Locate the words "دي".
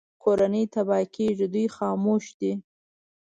2.39-2.53